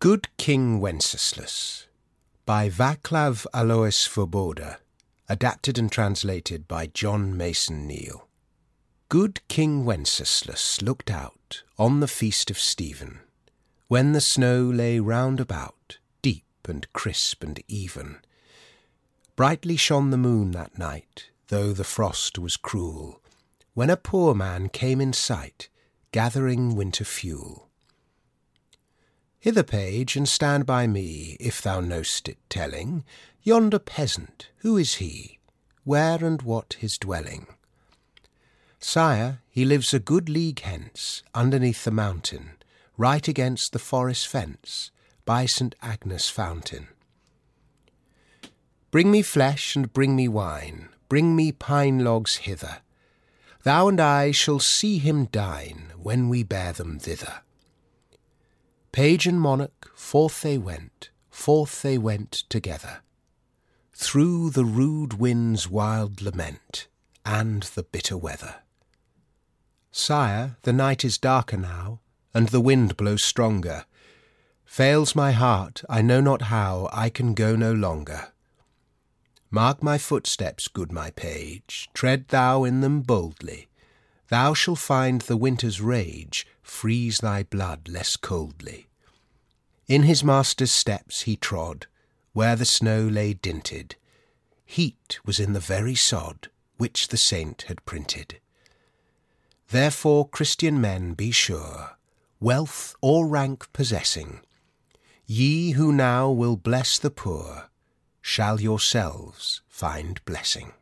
Good 0.00 0.28
King 0.38 0.80
Wenceslas 0.80 1.86
by 2.46 2.70
Vaclav 2.70 3.44
Alois 3.52 3.90
Svoboda, 3.90 4.78
adapted 5.28 5.76
and 5.76 5.92
translated 5.92 6.66
by 6.66 6.86
John 6.86 7.36
Mason 7.36 7.86
Neale. 7.86 8.26
Good 9.10 9.46
King 9.48 9.84
Wenceslas 9.84 10.80
looked 10.80 11.10
out 11.10 11.64
on 11.78 12.00
the 12.00 12.08
feast 12.08 12.50
of 12.50 12.58
Stephen, 12.58 13.20
when 13.88 14.12
the 14.12 14.22
snow 14.22 14.62
lay 14.62 15.00
round 15.00 15.38
about, 15.38 15.98
deep 16.22 16.46
and 16.66 16.90
crisp 16.94 17.44
and 17.44 17.62
even. 17.68 18.20
Brightly 19.36 19.76
shone 19.76 20.08
the 20.08 20.16
moon 20.16 20.52
that 20.52 20.78
night, 20.78 21.28
though 21.48 21.74
the 21.74 21.84
frost 21.84 22.38
was 22.38 22.56
cruel, 22.56 23.20
when 23.74 23.90
a 23.90 23.98
poor 23.98 24.34
man 24.34 24.70
came 24.70 24.98
in 24.98 25.12
sight, 25.12 25.68
gathering 26.10 26.74
winter 26.74 27.04
fuel. 27.04 27.69
Hither, 29.40 29.62
page, 29.62 30.16
and 30.16 30.28
stand 30.28 30.66
by 30.66 30.86
me, 30.86 31.38
if 31.40 31.62
thou 31.62 31.80
know'st 31.80 32.28
it 32.28 32.36
telling, 32.50 33.04
yonder 33.42 33.78
peasant, 33.78 34.50
who 34.58 34.76
is 34.76 34.96
he? 34.96 35.38
Where 35.82 36.22
and 36.22 36.42
what 36.42 36.76
his 36.78 36.98
dwelling? 36.98 37.46
Sire, 38.78 39.40
he 39.48 39.64
lives 39.64 39.94
a 39.94 39.98
good 39.98 40.28
league 40.28 40.60
hence, 40.60 41.22
underneath 41.34 41.84
the 41.84 41.90
mountain, 41.90 42.50
right 42.98 43.26
against 43.26 43.72
the 43.72 43.78
forest 43.78 44.28
fence, 44.28 44.90
by 45.24 45.46
St. 45.46 45.74
Agnes 45.80 46.28
fountain. 46.28 46.88
Bring 48.90 49.10
me 49.10 49.22
flesh 49.22 49.74
and 49.74 49.90
bring 49.90 50.14
me 50.14 50.28
wine, 50.28 50.90
bring 51.08 51.34
me 51.34 51.50
pine 51.50 52.04
logs 52.04 52.36
hither. 52.36 52.82
Thou 53.62 53.88
and 53.88 54.00
I 54.00 54.32
shall 54.32 54.58
see 54.58 54.98
him 54.98 55.26
dine 55.26 55.92
when 55.96 56.28
we 56.28 56.42
bear 56.42 56.74
them 56.74 56.98
thither. 56.98 57.40
Page 58.92 59.26
and 59.26 59.40
monarch, 59.40 59.92
forth 59.94 60.42
they 60.42 60.58
went, 60.58 61.10
forth 61.30 61.82
they 61.82 61.96
went 61.96 62.32
together, 62.48 63.02
through 63.94 64.50
the 64.50 64.64
rude 64.64 65.14
wind's 65.14 65.68
wild 65.68 66.20
lament, 66.20 66.88
and 67.24 67.62
the 67.62 67.84
bitter 67.84 68.16
weather. 68.16 68.56
Sire, 69.92 70.56
the 70.62 70.72
night 70.72 71.04
is 71.04 71.18
darker 71.18 71.56
now, 71.56 72.00
and 72.34 72.48
the 72.48 72.60
wind 72.60 72.96
blows 72.96 73.22
stronger. 73.22 73.84
Fails 74.64 75.14
my 75.14 75.32
heart, 75.32 75.82
I 75.88 76.02
know 76.02 76.20
not 76.20 76.42
how 76.42 76.88
I 76.92 77.10
can 77.10 77.34
go 77.34 77.54
no 77.54 77.72
longer. 77.72 78.32
Mark 79.52 79.82
my 79.82 79.98
footsteps, 79.98 80.68
good 80.68 80.90
my 80.90 81.10
page, 81.10 81.90
tread 81.94 82.28
thou 82.28 82.64
in 82.64 82.80
them 82.80 83.02
boldly. 83.02 83.69
Thou 84.30 84.54
shalt 84.54 84.78
find 84.78 85.22
the 85.22 85.36
winter's 85.36 85.80
rage 85.80 86.46
freeze 86.62 87.18
thy 87.18 87.42
blood 87.42 87.88
less 87.88 88.16
coldly. 88.16 88.86
In 89.88 90.04
his 90.04 90.22
master's 90.22 90.70
steps 90.70 91.22
he 91.22 91.36
trod, 91.36 91.88
where 92.32 92.54
the 92.54 92.64
snow 92.64 93.02
lay 93.02 93.34
dinted. 93.34 93.96
Heat 94.64 95.18
was 95.24 95.40
in 95.40 95.52
the 95.52 95.58
very 95.58 95.96
sod 95.96 96.48
which 96.76 97.08
the 97.08 97.16
saint 97.16 97.62
had 97.62 97.84
printed. 97.84 98.38
Therefore, 99.68 100.28
Christian 100.28 100.80
men, 100.80 101.14
be 101.14 101.32
sure, 101.32 101.98
wealth 102.38 102.94
or 103.00 103.26
rank 103.26 103.72
possessing, 103.72 104.40
ye 105.26 105.72
who 105.72 105.92
now 105.92 106.30
will 106.30 106.56
bless 106.56 106.98
the 106.98 107.10
poor, 107.10 107.68
shall 108.22 108.60
yourselves 108.60 109.62
find 109.68 110.24
blessing. 110.24 110.72